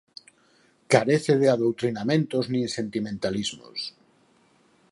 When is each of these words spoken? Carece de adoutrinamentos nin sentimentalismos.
Carece 0.93 1.33
de 1.41 1.47
adoutrinamentos 1.55 2.45
nin 2.53 2.65
sentimentalismos. 2.77 3.79